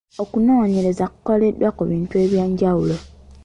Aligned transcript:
Okunoonyereza 0.23 1.05
kukoleddwa 1.13 1.69
ku 1.77 1.83
bintu 1.89 2.13
eby’enjawulo. 2.23 2.95